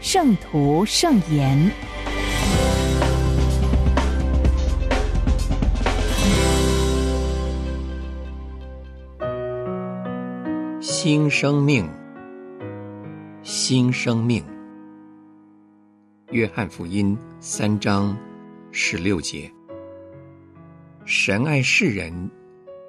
[0.00, 1.58] 圣徒圣言》。
[10.80, 11.88] 新生命，
[13.42, 14.42] 新生命。
[16.30, 18.16] 约翰福音三章
[18.70, 19.50] 十六节。
[21.04, 22.30] 神爱世人，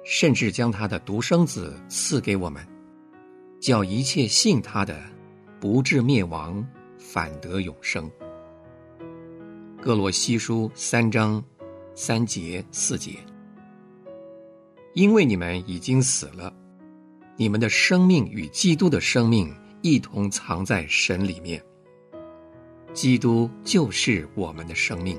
[0.04, 2.64] 甚至将他的独生子赐给我们，
[3.60, 4.96] 叫一切信他的，
[5.58, 6.64] 不至灭亡，
[7.12, 8.08] 反得永生。
[9.82, 11.42] 各罗西书三章
[11.92, 13.16] 三节四节。
[14.94, 16.52] 因为你们已经死了，
[17.36, 19.52] 你们的生命与基督的生命
[19.82, 21.60] 一同藏在神里面。
[22.92, 25.18] 基督就是我们的生命。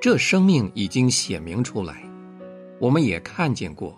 [0.00, 2.02] 这生命已经显明出来，
[2.80, 3.96] 我们也看见过，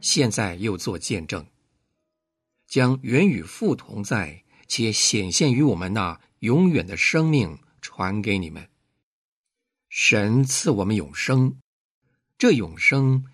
[0.00, 1.42] 现在又做见证，
[2.74, 8.68] 将原与父同在且显现于我们那永远的生命传给你们。
[9.88, 11.56] 神赐我们永生，
[12.36, 13.26] 这永生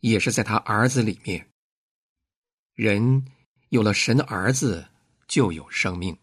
[0.00, 1.50] 也是在他儿子里面。
[2.72, 3.26] 人
[3.68, 4.88] 有了神的儿子，
[5.26, 6.16] 就有生命。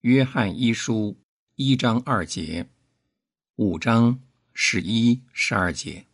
[0.00, 1.20] 约翰一书
[1.54, 2.66] 一章二节。
[3.56, 4.22] 五章
[4.54, 6.06] 十一、十二节，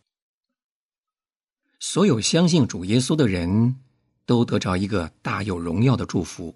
[1.78, 3.76] 所有相信主耶稣的人
[4.26, 6.54] 都得着一个大有荣耀的祝福。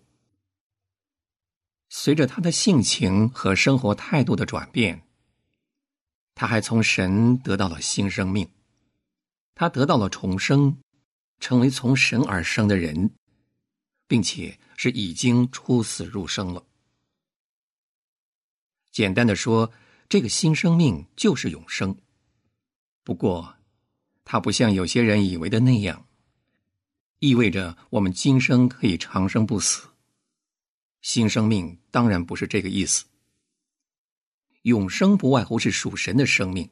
[1.88, 5.03] 随着他的性情和生活态度的转变，
[6.34, 8.47] 他还从神得到了新生命，
[9.54, 10.76] 他得到了重生，
[11.38, 13.10] 成为从神而生的人，
[14.06, 16.62] 并且是已经出死入生了。
[18.91, 19.72] 简单的说。
[20.10, 21.97] 这个新生命就是永生，
[23.04, 23.54] 不过，
[24.25, 26.04] 他不像有些人以为的那样，
[27.20, 29.88] 意味着我们今生可以长生不死。
[31.00, 33.04] 新生命当然不是这个意思。
[34.62, 36.69] 永生不外乎是属神的生命，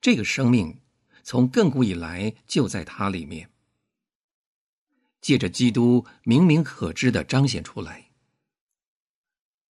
[0.00, 0.80] 这个生命
[1.22, 3.50] 从亘古以来就在它里面，
[5.20, 8.10] 借着基督明明可知的彰显出来。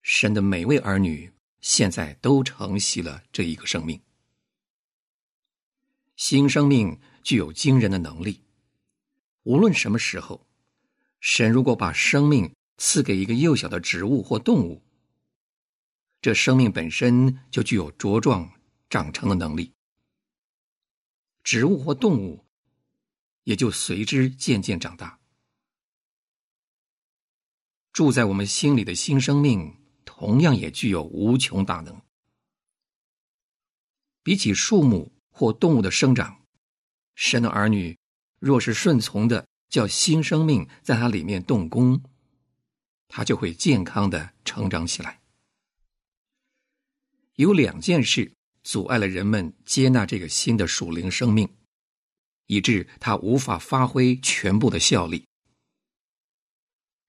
[0.03, 1.33] 神的每位儿女。
[1.59, 3.99] 现在都承袭了这一个生命。
[6.15, 8.46] 新生命具有惊人的能力。
[9.47, 10.45] 无论什么时候，
[11.21, 14.83] 神如果把生命赐给一个幼小的植物或动物，
[16.19, 18.51] 这生命本身就具有茁壮
[18.89, 19.71] 长成的能力。
[21.45, 22.45] 植物或动物
[23.45, 25.17] 也就随之渐渐长大。
[27.93, 29.73] 住在我们心里的新生命。
[30.19, 32.01] 同样也具有无穷大能。
[34.23, 36.41] 比起树木或动物的生长，
[37.13, 37.95] 神的儿女
[38.39, 42.01] 若是顺从的叫新生命在它里面动工，
[43.07, 45.21] 它就会健康的成长起来。
[47.35, 48.33] 有两件事
[48.63, 51.47] 阻碍了人们接纳这个新的属灵生命，
[52.47, 55.25] 以致它无法发挥全部的效力。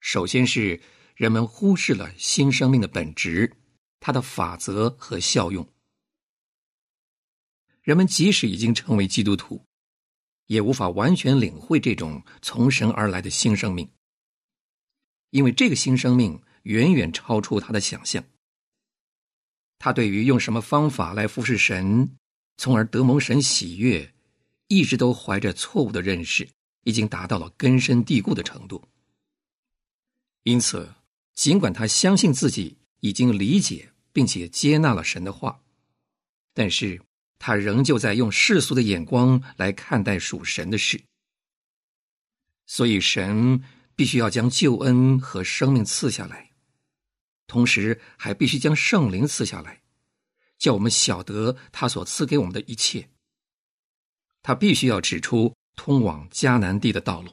[0.01, 0.81] 首先是。
[1.19, 3.57] 人们忽视了新生命的本质，
[3.99, 5.69] 它的法则和效用。
[7.83, 9.65] 人们即使已经成为基督徒，
[10.49, 13.89] 也无法完全领会这种从神而来的新生命，
[15.31, 18.23] 因为这个新生命远远超出他的想象。
[19.79, 22.17] 他对于用什么方法来服侍神，
[22.57, 24.13] 从而得蒙神喜悦，
[24.67, 26.49] 一直都怀着错误的认识，
[26.83, 28.83] 已经达到了根深蒂固的程度。
[30.43, 30.93] 因此。
[31.39, 35.63] 尽管他相信自己已经理解并且接纳了神的话，
[36.53, 37.01] 但是
[37.39, 41.03] 他仍旧在用世俗的眼光来看待属神的事。
[42.67, 43.63] 所以，神
[43.95, 46.51] 必须要将救恩和生命赐下来，
[47.47, 49.81] 同时还必须将圣灵赐下来，
[50.59, 53.09] 叫我们晓得他所赐给我们的一切。
[54.43, 57.33] 他必须要指出通往迦南地的道路。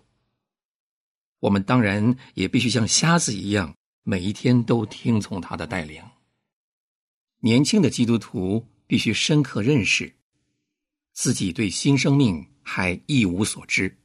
[1.39, 3.75] 我们当然也必须像瞎子一样。
[4.07, 5.99] 每一天都听从他的带领。
[7.39, 10.15] 年轻的基督徒必须深刻认识，
[11.13, 13.97] 自己对新生命还一无所知，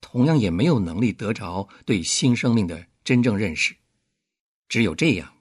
[0.00, 3.76] 同样也没有能力得着对新生命的真正认识。
[4.68, 5.36] 只有这样，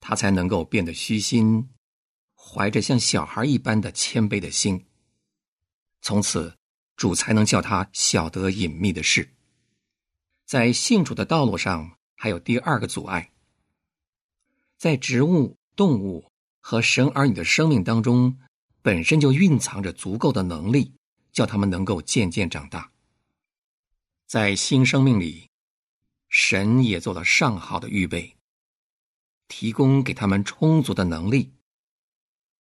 [0.00, 1.68] 他才能够变得虚心，
[2.34, 4.84] 怀着像小孩一般的谦卑的心。
[6.00, 6.56] 从此，
[6.96, 9.34] 主才能叫他晓得隐秘的事。
[10.44, 13.32] 在信主的道路上，还有第二个阻碍。
[14.76, 16.27] 在植物、动物
[16.70, 18.38] 和神儿女的生命当中，
[18.82, 20.92] 本身就蕴藏着足够的能力，
[21.32, 22.92] 叫他们能够渐渐长大。
[24.26, 25.48] 在新生命里，
[26.28, 28.36] 神也做了上好的预备，
[29.48, 31.50] 提供给他们充足的能力。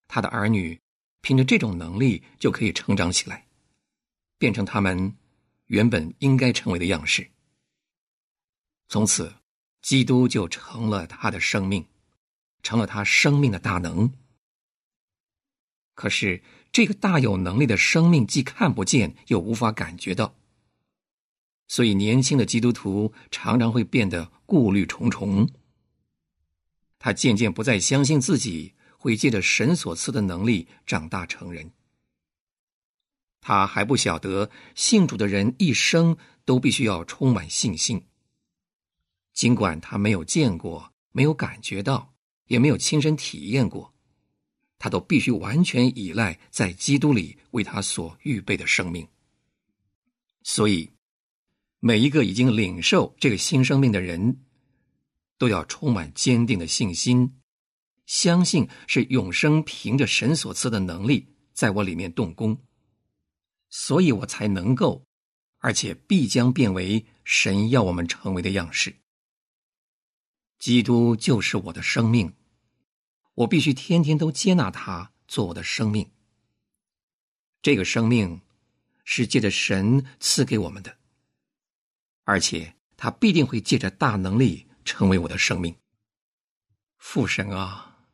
[0.07, 0.81] 他的儿女
[1.21, 3.45] 凭着这种能力就可以成长起来，
[4.39, 5.17] 变成他们
[5.65, 7.29] 原本应该成为的样式。
[8.87, 9.35] 从此，
[9.83, 11.85] 基督就成了他的生命，
[12.67, 14.13] 成了他生命的大能。
[15.95, 16.43] 可是，
[16.73, 20.35] 这个大有能力的生命既看不见，又无法感觉到。
[21.69, 25.49] 所以，年轻的基督徒常常会变得顾虑重重。
[26.99, 31.71] 他渐渐不再相信自己会借着神所赐的能力长大成人。
[33.41, 38.05] 他还不晓得，信主的人一生都必须要充满信心。
[39.33, 42.16] 尽管他没有见过、没有感觉到、
[42.47, 43.95] 也没有亲身体验过，
[44.79, 49.07] 他都必须完全依赖在基督里为他所预备的生命。
[50.43, 50.91] 所以。
[51.79, 54.41] 每一个已经领受这个新生命的人，
[55.39, 57.37] 都要充满坚定的信心，
[58.07, 62.59] 相信是永生凭着神所赐的能力在我里面动工，
[63.69, 65.05] 所以我才能够，
[65.59, 68.97] 而且必将变为神要我们成为的样式。
[70.59, 72.35] 基督就是我的生命，
[73.35, 76.11] 我必须天天都接纳他做我的生命。
[77.63, 78.41] 这个生命
[79.05, 80.97] 是借着神赐给我们的。
[82.25, 85.77] 而且他必定会借着大能力成为我的生命。
[86.97, 88.09] 父神啊，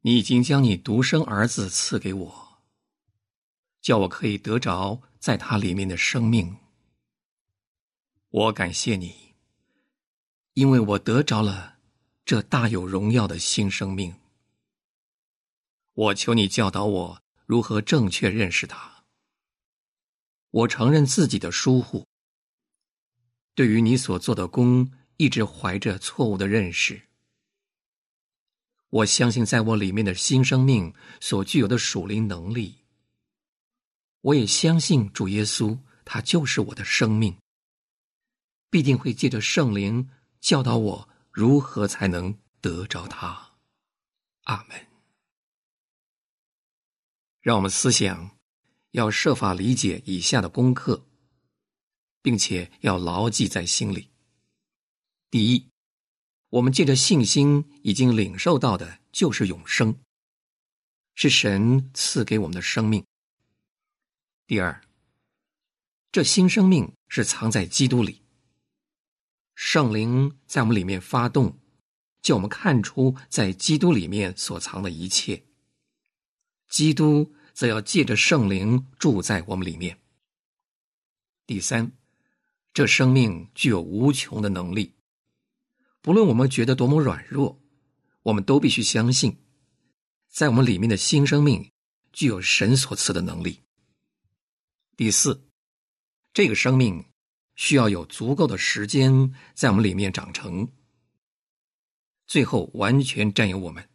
[0.00, 2.62] 你已经将你独生儿子赐给我，
[3.80, 6.58] 叫我可以得着在他里面的生命。
[8.28, 9.25] 我感谢你，
[10.56, 11.76] 因为我得着了
[12.24, 14.14] 这大有荣耀的新生命。
[15.92, 19.04] 我求你教导我如何正确认识他。
[20.50, 22.06] 我承认自己的疏忽。
[23.54, 27.02] 对于你所做的功，一直怀着错误的认识。
[28.88, 32.76] 我相信，在我里面的新生命所具有的属灵能力，
[34.22, 37.36] 我也相信主耶稣，他就是我的生命，
[38.70, 40.08] 必定会借着圣灵
[40.46, 43.56] 教导我如何才能得着他。
[44.44, 44.86] 阿门。
[47.40, 48.38] 让我们思想，
[48.92, 51.04] 要设法理解以下的功课。
[52.22, 54.10] 并且要牢记在心里。
[55.30, 55.68] 第一，
[56.48, 59.96] 我们借着信心已经领受到的就是永生，
[61.14, 63.06] 是神赐给我们的生命。
[64.44, 64.82] 第二，
[66.10, 68.20] 这新生命是藏在基督里，
[69.56, 71.58] 圣灵在我们里面发动，
[72.22, 75.42] 叫我们看出在基督里面所藏的一切。
[76.68, 79.98] 基督则要借着圣灵住在我们里面。
[81.46, 81.90] 第三。
[82.74, 84.92] 这生命具有无穷的能力，
[86.02, 87.58] 不论我们觉得多么软弱，
[88.24, 89.38] 我们都必须相信，
[90.28, 91.72] 在我们里面的新生命
[92.12, 93.62] 具有神所赐的能力。
[94.94, 95.48] 第四，
[96.34, 97.02] 这个生命
[97.56, 100.70] 需要有足够的时间在我们里面长成，
[102.28, 103.88] 最后完全占有我们。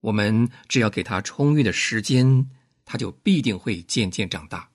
[0.00, 2.48] 我们只要给他充裕的时间，
[2.84, 4.70] 他就必定会渐渐长大。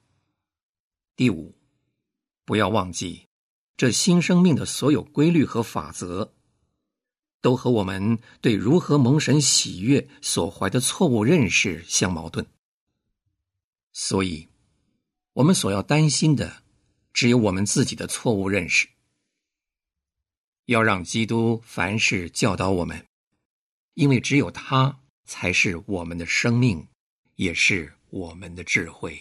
[1.15, 1.55] 第五。
[2.45, 3.27] 不要忘记，
[3.75, 6.31] 这新生命的所有规律和法则，
[7.41, 12.47] 都和我们对如何蒙神喜悦所怀的错误认识相矛盾。
[13.91, 14.47] 所以，
[15.33, 16.63] 我们所要担心的，
[17.17, 18.87] 只有我们自己的错误认识。
[20.67, 23.03] 要让基督凡事教导我们，
[23.95, 26.87] 因为只有他才是我们的生命，
[27.37, 29.19] 也是我们的智慧。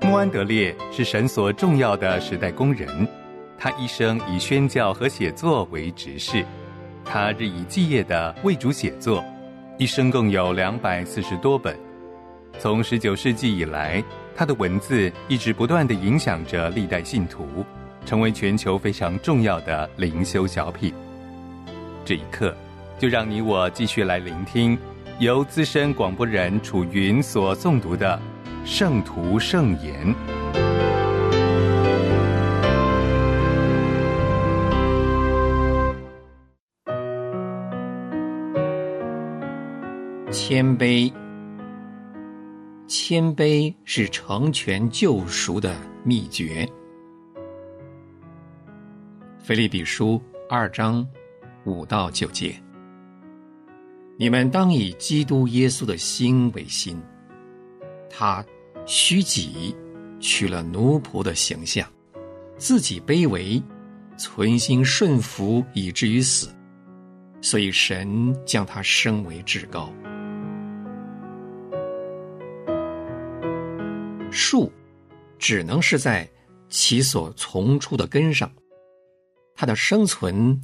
[0.00, 3.08] 穆安德烈是神所重要的时代工人，
[3.58, 6.46] 他一生以宣教和写作为职事，
[7.10, 9.24] 他日以继夜的为主写作，
[9.78, 11.74] 一生共有两百四十多本。
[12.58, 14.04] 从十九世纪以来，
[14.36, 17.64] 他的文字一直不断的影响着历代信徒，
[18.04, 20.92] 成为全球非常重要的灵修小品。
[22.04, 22.54] 这一刻，
[22.98, 24.76] 就让你我继续来聆听
[25.18, 28.20] 由资深广播人楚云所诵读的
[28.68, 30.14] 《圣徒圣言》。
[40.48, 41.12] 谦卑，
[42.86, 46.66] 谦卑是成全救赎的秘诀。
[49.38, 51.06] 腓立比书二章
[51.66, 52.58] 五到九节，
[54.16, 56.98] 你们当以基督耶稣的心为心。
[58.08, 58.42] 他
[58.86, 59.76] 虚己，
[60.18, 61.86] 取了奴仆的形象，
[62.56, 63.62] 自己卑微，
[64.16, 66.50] 存心顺服，以至于死。
[67.42, 69.92] 所以神将他升为至高。
[74.30, 74.72] 树
[75.38, 76.28] 只能是在
[76.68, 78.52] 其所从出的根上。
[79.54, 80.60] 它的生存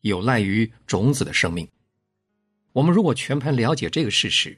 [0.00, 1.66] 有赖于种子的生命。
[2.72, 4.56] 我们如果全盘了解这个事实，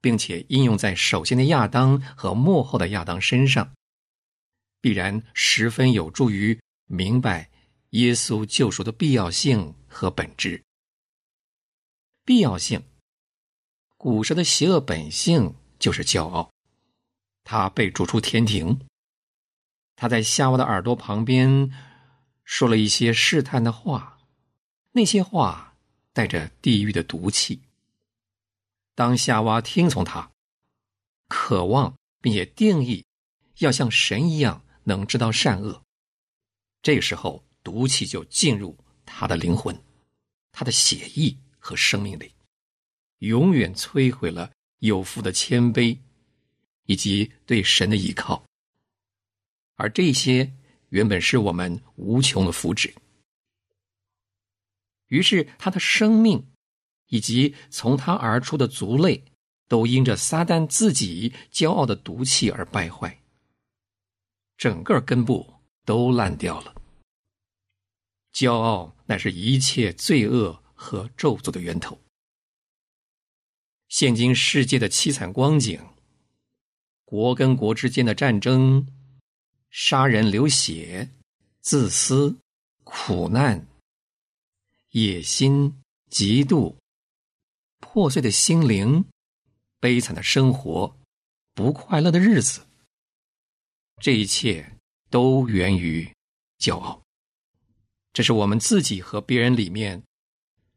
[0.00, 3.72] 并且应用在首先的亚当和幕后的亚当身上，
[4.80, 7.48] 必然十分有助于明白
[7.90, 10.62] 耶稣救赎的必要性和本质。
[12.24, 12.82] 必要性，
[13.96, 16.50] 古时的邪恶本性就是骄傲，
[17.50, 18.78] 他被逐出天庭，
[19.96, 21.72] 他在夏娃的耳朵旁边。
[22.44, 24.18] 说了一些试探的话，
[24.92, 25.74] 那些话
[26.12, 27.62] 带着地狱的毒气。
[28.94, 30.30] 当夏娃听从他，
[31.28, 33.06] 渴望并且定义
[33.60, 35.82] 要像神一样能知道善恶，
[36.82, 38.76] 这个时候毒气就进入
[39.06, 39.74] 他的灵魂、
[40.52, 42.34] 他的血液和生命里，
[43.20, 45.96] 永远摧毁了有福的谦卑
[46.88, 48.42] 以及对神的依靠，
[49.76, 50.52] 而这些。
[50.90, 52.94] 原本是我们无穷的福祉，
[55.08, 56.50] 于是他的生命
[57.08, 59.22] 以及从他而出的族类，
[59.68, 63.22] 都因着撒旦自己骄傲的毒气而败坏，
[64.56, 66.74] 整个根部都烂掉了。
[68.32, 72.00] 骄傲乃是一切罪恶和咒诅的源头。
[73.88, 75.86] 现今世界的凄惨光景，
[77.08, 78.86] 国跟国之间的战争。
[79.70, 81.08] 杀人流血、
[81.60, 82.36] 自私、
[82.84, 83.66] 苦难、
[84.90, 86.74] 野心、嫉妒、
[87.78, 89.04] 破碎的心灵、
[89.80, 90.96] 悲惨的生活、
[91.54, 92.66] 不快乐的日子，
[94.00, 94.70] 这一切
[95.10, 96.10] 都源于
[96.58, 97.02] 骄傲。
[98.12, 100.02] 这是我们自己和别人里面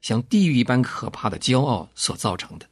[0.01, 2.69] 像地狱一般可怕的骄傲所造成的。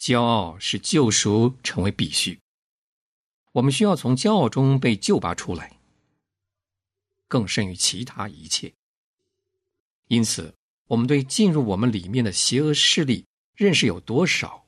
[0.00, 2.40] 骄傲使救赎成为必须。
[3.52, 5.76] 我们需要从骄傲中被救拔出来，
[7.28, 8.72] 更甚于其他一切。
[10.06, 10.54] 因此，
[10.86, 14.66] 我们对进入我们里面的邪恶势力认识有多少，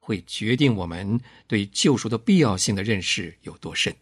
[0.00, 3.94] 会决定我们对救赎的必要性的认识有多深。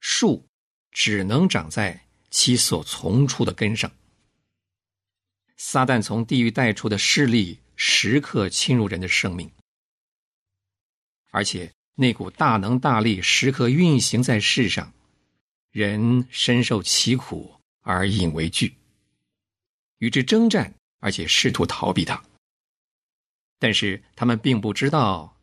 [0.00, 0.48] 树
[0.90, 3.92] 只能长在其所从出的根上。
[5.56, 9.50] 撒旦从地狱带出的势力，时刻侵入人的生命，
[11.32, 11.72] 而且。
[11.94, 14.94] 那股大能大力时刻运行在世上，
[15.70, 18.74] 人深受其苦而引为惧，
[19.98, 22.20] 与之征战，而且试图逃避它。
[23.58, 25.36] 但是他们并不知道，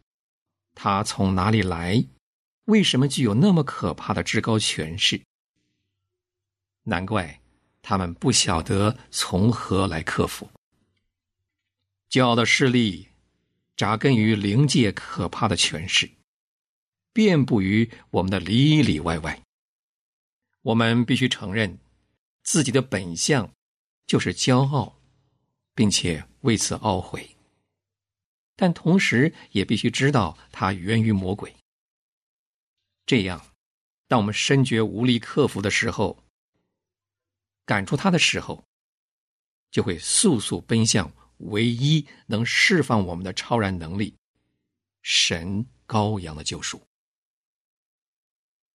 [0.74, 2.04] 他从哪里来，
[2.66, 5.22] 为什么具有那么可怕的至高权势。
[6.82, 7.40] 难怪
[7.84, 10.50] 他们不晓得从何来克服。
[12.10, 13.08] 骄傲的势力
[13.76, 16.10] 扎根于灵界可怕的权势。
[17.14, 19.42] 遍布于我们的里里外外。
[20.62, 21.80] 我们必须承认，
[22.44, 23.52] 自己的本相
[24.06, 25.00] 就是骄傲，
[25.74, 27.36] 并且为此懊悔。
[28.56, 31.56] 但同时也必须知道，它源于魔鬼。
[33.06, 33.54] 这样，
[34.08, 36.24] 当我们深觉无力克服的时候，
[37.66, 38.64] 赶出他的时候，
[39.72, 44.16] 就会速速奔向唯一能释放我们的超然能力——
[45.04, 46.82] 神羔羊的救赎。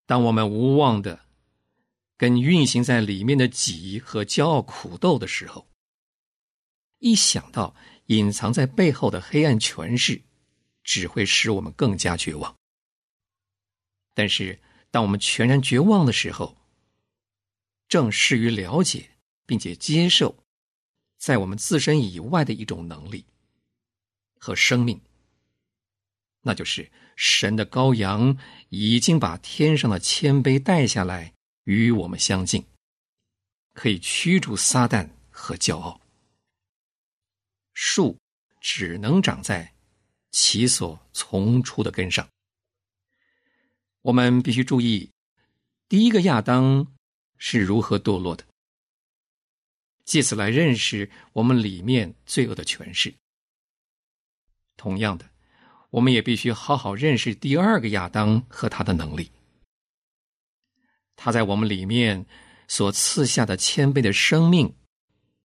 [0.07, 1.25] 当我们无望的
[2.17, 5.67] 跟运行在里面的己和骄傲苦斗的时候，
[6.99, 7.75] 一想到
[8.07, 10.23] 隐藏在背后的黑暗权势，
[10.83, 12.55] 只会使我们更加绝望。
[14.15, 16.57] 但是，当我们全然绝望的时候，
[17.89, 19.17] 正适于了解
[19.47, 20.44] 并且接受，
[21.19, 23.25] 在我们自身以外的一种能力
[24.39, 25.01] 和生命，
[26.43, 26.91] 那就是。
[27.17, 28.37] 神的羔羊
[28.71, 32.67] 已经把天上的谦卑带下来，与我们相近，
[33.73, 36.01] 可以驱逐撒旦和骄傲。
[37.73, 38.19] 树
[38.61, 39.77] 只能长在
[40.33, 42.29] 其所从出的根上。
[44.03, 45.09] 我们必须注意，
[45.89, 46.93] 第一个亚当
[47.39, 48.45] 是如何堕落的，
[50.05, 53.15] 借此来认识我们里面罪恶的诠释。
[54.77, 55.31] 同样的，
[55.91, 59.31] 我们也必须好好认识第二个亚当和他的能力。
[61.17, 62.27] 他在我们里面
[62.67, 64.75] 所赐下的谦卑的生命，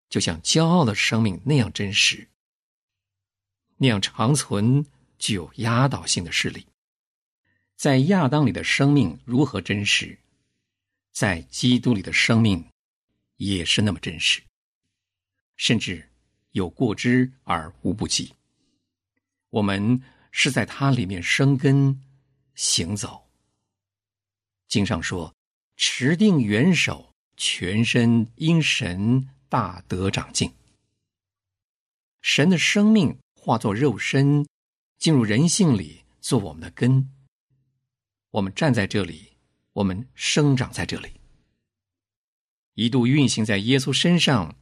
[0.09, 2.27] 就像骄傲的生命那样真实，
[3.77, 4.85] 那样长存，
[5.19, 6.65] 具有压倒性的势力。
[7.75, 10.17] 在亚当里的生命如何真实，
[11.11, 12.67] 在基督里的生命
[13.37, 14.41] 也是那么真实，
[15.59, 16.03] 甚至
[16.53, 18.33] 有过之而无不及。
[19.51, 20.01] 我们
[20.31, 22.01] 是在它里面生根
[22.55, 23.29] 行走。
[24.67, 25.31] 经上说。
[25.81, 30.51] 持定元首，全身因神大得长进。
[32.21, 34.45] 神的生命化作肉身，
[34.97, 37.09] 进入人性里做我们的根。
[38.31, 39.37] 我们站在这里，
[39.71, 41.13] 我们生长在这里，
[42.73, 44.57] 一度运行在耶稣身上，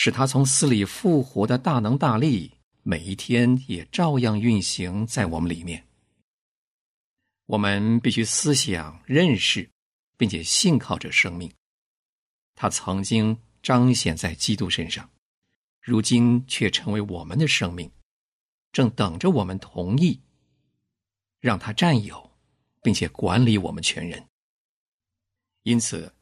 [0.00, 2.52] 使他从死里复活的大能大力，
[2.84, 5.84] 每一天也照样运行在我们里面。
[7.46, 9.68] 我们必须思想认识。
[10.18, 11.54] 并且信靠着生命，
[12.56, 15.08] 他曾经彰显在基督身上，
[15.80, 17.88] 如今却成为我们的生命，
[18.72, 20.20] 正等着我们同意，
[21.38, 22.32] 让他占有，
[22.82, 24.26] 并且管理我们全人。
[25.62, 26.12] 因此，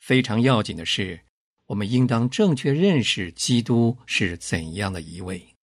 [0.00, 1.24] 非常要紧的是，
[1.68, 5.54] 我们应当正确认识基督是怎样的一位，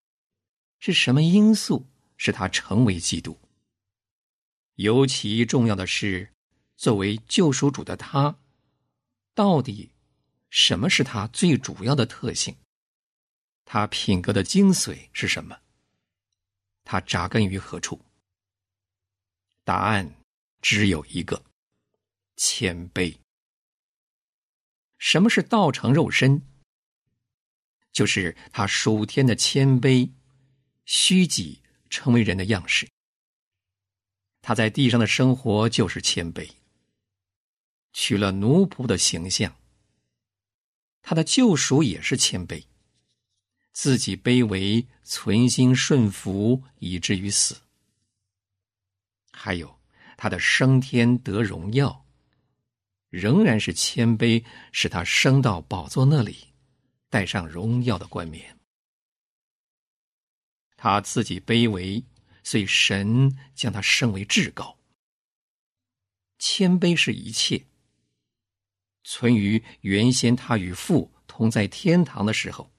[0.80, 1.86] 是什么因素
[2.16, 3.38] 使他成为基督。
[4.74, 6.32] 尤其重要的是。
[6.78, 8.36] 作为救赎主的他，
[9.32, 9.90] 到底
[10.50, 12.54] 什么是他最主要的特性？
[13.64, 15.58] 他品格的精髓是什么？
[16.84, 17.98] 他扎根于何处？
[19.64, 20.16] 答案
[20.60, 21.42] 只有一个：
[22.36, 23.16] 谦卑。
[24.98, 26.42] 什么是道成肉身？
[27.92, 30.10] 就是他属天的谦卑，
[30.84, 32.88] 虚己成为人的样式。
[34.42, 36.48] 他在地上的生活就是谦卑。
[37.92, 39.56] 取了奴仆的形象，
[41.00, 42.64] 他的救赎也是谦卑，
[43.72, 47.56] 自己卑微，存心顺服，以至于死。
[49.32, 49.78] 还有
[50.16, 52.05] 他的升天得荣耀，
[53.16, 56.52] 仍然是谦卑，使他升到宝座那里，
[57.08, 58.58] 戴上荣耀的冠冕。
[60.76, 62.04] 他自己卑微，
[62.44, 64.78] 所以神将他升为至高。
[66.38, 67.64] 谦卑是一切。
[69.02, 72.70] 存于原先他与父同在天堂的时候，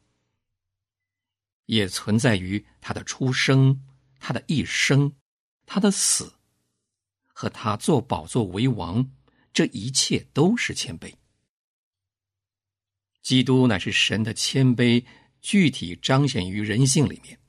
[1.65, 3.84] 也存在于他的出生、
[4.19, 5.15] 他的一生、
[5.65, 6.32] 他的死
[7.34, 9.10] 和他做宝座为王，
[9.58, 11.12] 这一切都是谦卑。
[13.24, 15.04] 基督乃是神的谦卑，
[15.41, 17.39] 具体彰显于人性里面，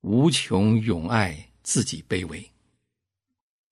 [0.00, 2.50] 无穷永爱，自己卑微。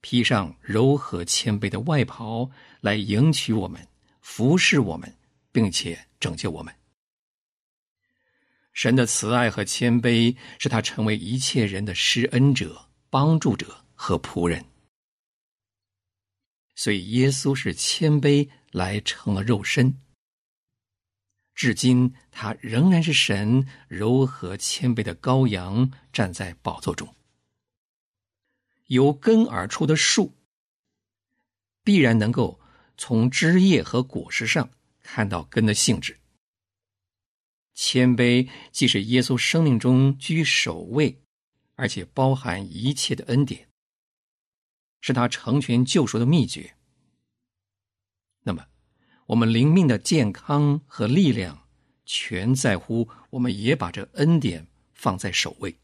[0.03, 2.51] 披上柔和谦卑的外袍
[2.83, 3.89] 来迎娶我们，
[4.21, 5.17] 服侍我们，
[5.51, 6.75] 并且拯救我们。
[8.75, 14.63] 神的慈爱和谦卑使他成为一切人的施恩者、帮助者和仆人。
[16.81, 20.01] 所以耶稣是谦卑来成了肉身。
[21.55, 27.15] 至今他仍然是神柔和谦卑的羔羊，站在宝座中。
[28.87, 30.35] 由根而出的树，
[31.85, 32.59] 必然能够
[32.97, 34.71] 从枝叶和果实上
[35.03, 36.19] 看到根的性质。
[37.75, 41.21] 谦卑既是耶稣生命中居首位，
[41.75, 43.69] 而且包含一切的恩典，
[45.01, 46.77] 是他成全救赎的秘诀。
[48.43, 48.67] 那么，
[49.27, 51.69] 我们灵命的健康和力量，
[52.05, 55.79] 全在乎我们也把这恩典放在首位，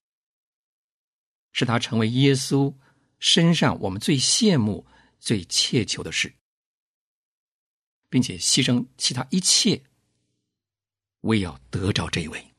[1.52, 2.74] 使他成为耶稣。
[3.18, 4.86] 身上我们最羡慕、
[5.18, 6.34] 最切求的事，
[8.10, 9.82] 并且牺牲其他一切，
[11.22, 12.54] 为要得着这位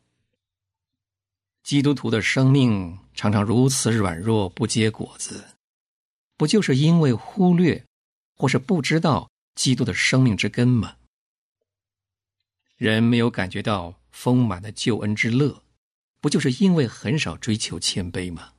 [1.61, 5.56] 基督徒的生命常常如此软弱，不结果子，
[6.38, 7.84] 不就是因为忽略
[8.36, 10.95] 或是不知道基督的生命之根吗？
[12.78, 15.63] 人没有感觉到丰满的救恩之乐，
[16.21, 18.54] 不就是因为很少追求谦卑吗？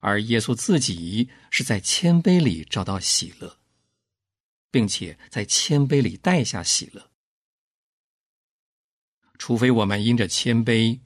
[0.00, 3.58] 而耶稣自己是在谦卑里找到喜乐，
[4.70, 7.10] 并且在谦卑里带下喜乐。
[9.38, 11.00] 除非我们因着谦卑，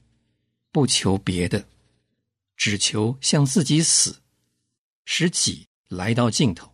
[0.73, 1.69] 不求别的，
[2.57, 4.21] 只求向自己死，
[5.13, 6.73] 使己来到尽头，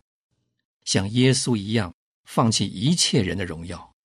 [0.85, 1.91] 像耶稣一样，
[2.25, 3.95] 放弃一切人的荣耀，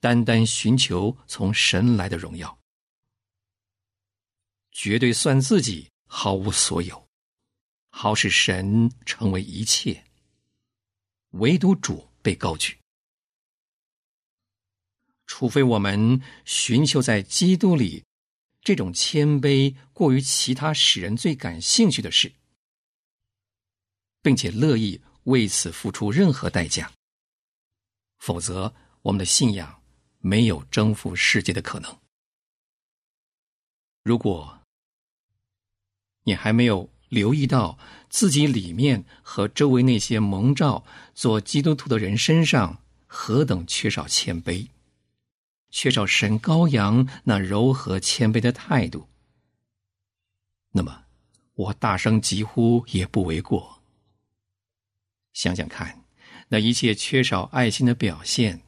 [0.00, 2.58] 单单寻求从神来的荣耀，
[4.72, 7.06] 绝对算自己毫无所有，
[7.90, 10.02] 好使神成为一切，
[11.32, 12.78] 唯独主被高举。
[15.26, 18.02] 除非我们寻求在基督里
[18.62, 22.32] 这种谦卑过于其他使人最感兴趣的事，
[24.24, 26.90] 并且乐意为此付出任何代价，
[28.20, 29.82] 否则我们的信仰
[30.20, 31.98] 没有征服世界的可能。
[34.02, 34.60] 如果
[36.22, 44.68] 你还没有留意到自己里面和周围那些蒙召做基督徒的人身上何等缺少谦卑。
[45.70, 49.06] 缺少神羔羊那柔和谦卑的态度，
[50.70, 51.04] 那么
[51.54, 53.82] 我大声疾呼也不为过。
[55.34, 56.04] 想想看，
[56.48, 58.62] 那一切缺少爱心的表现，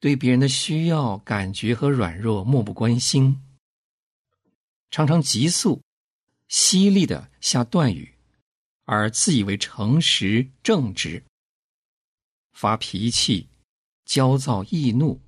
[0.00, 3.40] 对别人的需要、感觉和软弱漠不关心，
[4.90, 5.80] 常常急速、
[6.48, 8.12] 犀利的下断语，
[8.84, 11.22] 而自以为诚实正直，
[12.52, 13.48] 发脾气、
[14.04, 15.20] 焦躁易怒。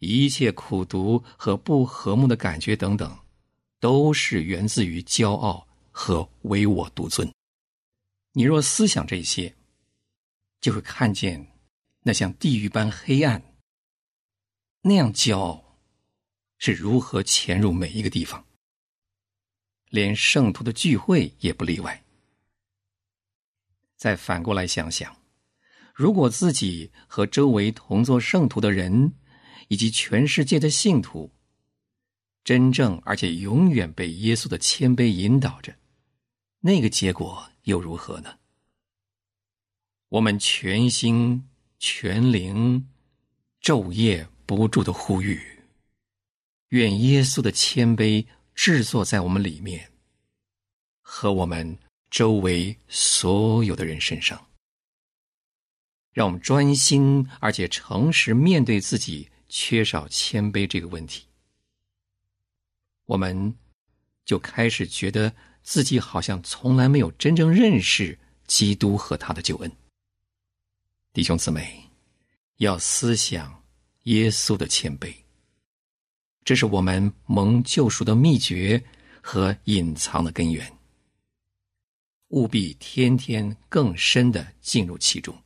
[0.00, 3.16] 一切苦毒和不和睦的感觉等等，
[3.78, 7.32] 都是源自于骄傲和唯我独尊。
[8.32, 9.54] 你若思想这些，
[10.60, 11.46] 就会看见
[12.00, 13.42] 那像地狱般黑暗、
[14.80, 15.78] 那样骄傲
[16.58, 18.46] 是如何潜入每一个地方，
[19.90, 22.02] 连圣徒的聚会也不例外。
[23.96, 25.14] 再反过来想想，
[25.94, 29.12] 如果自己和周围同做圣徒的人，
[29.68, 31.30] 以及全世界的信徒，
[32.42, 35.76] 真正而且永远被耶稣的谦卑引导着，
[36.60, 38.38] 那个结果又如何呢？
[40.08, 41.48] 我们全心
[41.78, 42.88] 全灵、
[43.60, 45.40] 昼夜不住的呼吁，
[46.68, 49.90] 愿耶稣的谦卑制作在我们里面
[51.00, 51.78] 和我们
[52.10, 54.46] 周围所有的人身上，
[56.12, 59.28] 让我们专心而且诚实面对自己。
[59.54, 61.26] 缺少谦卑这个问题，
[63.04, 63.54] 我们
[64.24, 65.30] 就开始觉得
[65.62, 69.72] 自己好像从来没有真正认识基督和他的救恩。
[71.12, 71.88] 弟兄姊妹，
[72.56, 73.62] 要思想
[74.04, 75.14] 耶稣的谦卑，
[76.44, 78.82] 这是我们蒙救赎的秘诀
[79.20, 80.70] 和隐藏的根源。
[82.28, 85.36] 务必天天更深的进入其中。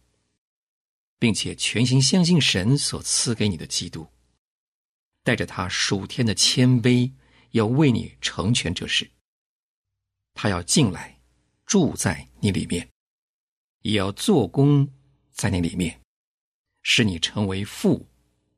[1.19, 4.07] 并且全心相信神所赐给你的基督，
[5.23, 7.11] 带着他属天的谦卑，
[7.53, 9.11] 要为你成全这事。
[10.37, 11.19] 他要进来，
[11.65, 12.87] 住在你里面，
[13.81, 14.87] 也要做工
[15.33, 15.99] 在你里面，
[16.83, 18.07] 使你成为父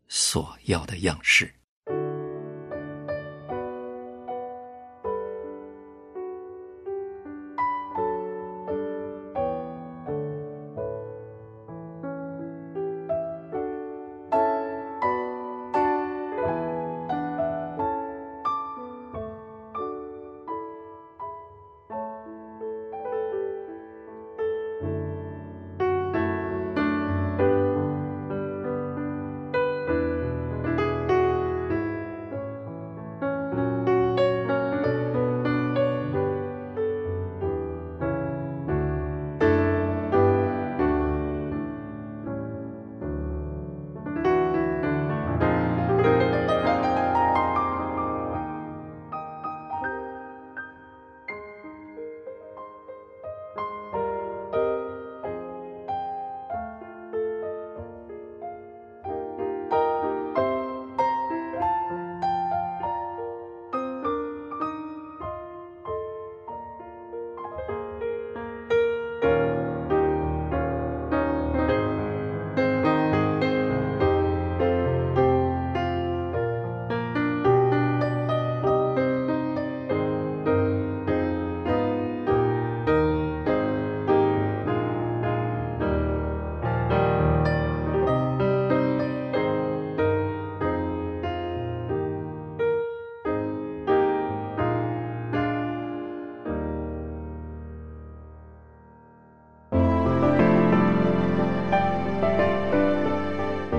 [0.08, 1.54] 所要的样式。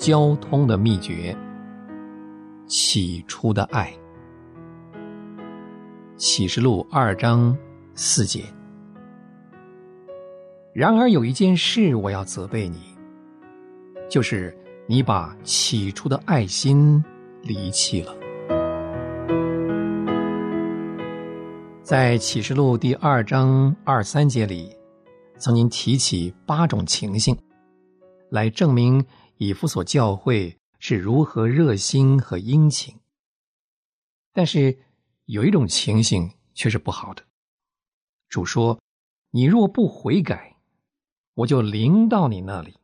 [0.00, 1.36] 交通的秘诀，
[2.66, 3.92] 起初的爱。
[6.16, 7.54] 启示录二章
[7.94, 8.42] 四节。
[10.72, 12.78] 然而有一件事我要责备你，
[14.08, 17.04] 就是你把起初的爱心
[17.42, 18.16] 离弃了。
[21.82, 24.74] 在启示录第二章二三节里，
[25.36, 27.36] 曾经提起八种情形，
[28.30, 29.04] 来证明。
[29.42, 33.00] 以弗所教会是如何热心和殷勤，
[34.34, 34.78] 但是
[35.24, 37.24] 有一种情形却是不好的。
[38.28, 38.78] 主说
[39.32, 40.58] ：“你若不悔改，
[41.32, 42.76] 我就临到你那里，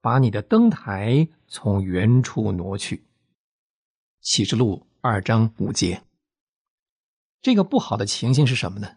[0.00, 3.06] 把你的灯台从原处挪去。”
[4.20, 6.02] 启示录二章五节。
[7.40, 8.96] 这个不好的情形是什么呢？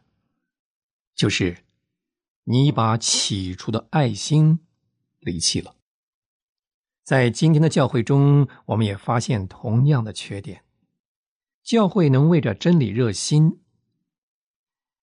[1.13, 1.63] 就是
[2.45, 4.57] 你把起初的爱心
[5.19, 5.75] 离弃了。
[7.03, 10.63] 在今天的教会中，我们也发现同样的缺点。
[11.61, 13.59] 教会能为着真理热心，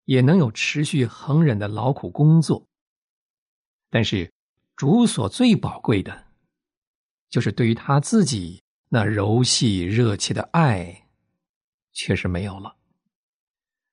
[0.06, 2.66] 也能有持续恒忍的劳苦工作，
[3.90, 4.32] 但是
[4.76, 6.26] 主所最宝贵的，
[7.28, 11.06] 就是对于他自己那柔细热切的爱，
[11.92, 12.76] 却是没有了。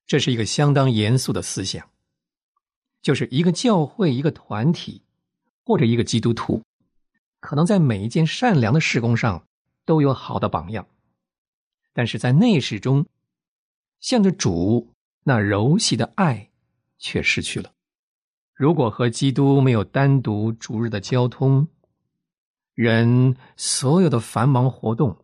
[0.06, 1.90] 这是一个相当严肃的思想，
[3.02, 5.04] 就是一个教会、一个团体
[5.66, 6.64] 或者一个基督徒。
[7.40, 9.48] 可能在每一件善良的事工上
[9.86, 10.88] 都有好的榜样，
[11.94, 13.06] 但是在内室中，
[14.00, 16.50] 向着主那柔细的爱
[16.98, 17.74] 却失去了。
[18.54, 21.68] 如果和基督没有单独逐日的交通，
[22.74, 25.24] 人所有的繁忙活动，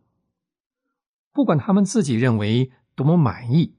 [1.32, 3.76] 不管他们自己认为多么满意，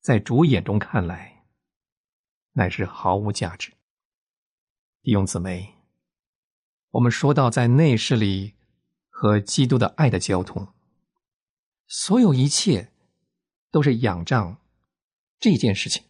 [0.00, 1.44] 在主眼中看来，
[2.52, 3.72] 乃是毫无价值。
[5.02, 5.77] 弟兄姊妹。
[6.92, 8.54] 我们说到在内室里
[9.08, 10.68] 和基督的爱的交通，
[11.86, 12.92] 所有一切
[13.70, 14.58] 都是仰仗
[15.38, 16.04] 这件事情。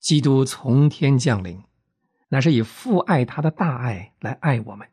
[0.00, 1.62] 基督从天降临，
[2.28, 4.88] 乃是以父爱他的大爱来爱我们。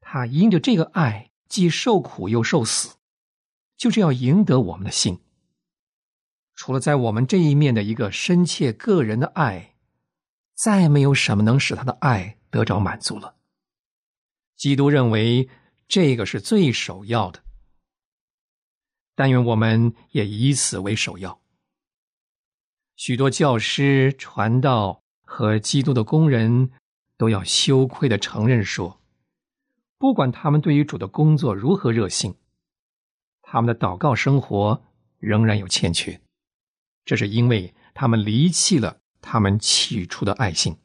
[0.00, 2.96] 他因着这个爱，既受苦又受死，
[3.76, 5.20] 就是要赢得我们的心。
[6.54, 9.74] 除了在我们这一面的一个深切个人的爱，
[10.54, 13.36] 再没有什么能使他的爱得着满足了。
[14.56, 15.48] 基督认为
[15.88, 17.42] 这个是最首要的，
[19.14, 21.40] 但愿我们也以此为首要。
[22.96, 26.70] 许多教师、传道和基督的工人
[27.16, 29.00] 都要羞愧的承认说，
[29.98, 32.36] 不管他们对于主的工作如何热心，
[33.42, 34.82] 他们的祷告生活
[35.18, 36.20] 仍然有欠缺，
[37.04, 40.76] 这是因为他们离弃了他们起初的爱心。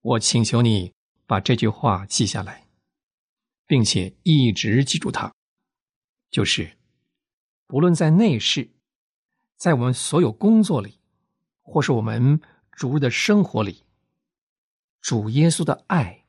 [0.00, 0.92] 我请求你
[1.26, 2.65] 把这句话记下来。
[3.66, 5.34] 并且一直记住它，
[6.30, 6.76] 就是
[7.66, 8.70] 不论在内室，
[9.56, 11.00] 在我们所有工作里，
[11.62, 12.40] 或是我们
[12.72, 13.84] 逐日的生活里，
[15.00, 16.26] 主耶稣的爱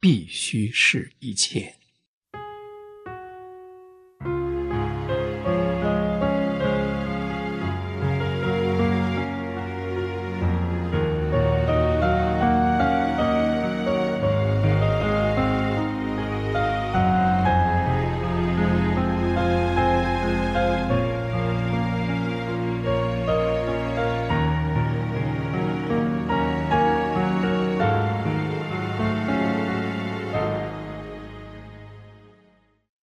[0.00, 1.78] 必须是一切。